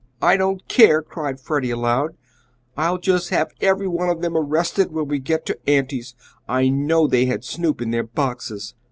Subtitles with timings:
[0.23, 2.17] "I don't care!" cried Freddie, aloud,
[2.75, 6.15] "I'll just have every one of them arrested when we get to Auntie's.
[6.47, 8.73] I knowed they had Snoop in their boxes."